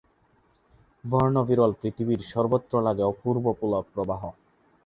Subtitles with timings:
[1.03, 4.21] বর্ণ বিরল পৃথিবীর সর্বত্র লাগে অপূর্ব পুলক প্রবাহ।